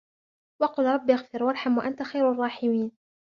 وقل 0.61 0.85
رب 0.85 1.09
اغفر 1.11 1.43
وارحم 1.43 1.77
وأنت 1.77 2.03
خير 2.03 2.31
الراحمين 2.31 2.91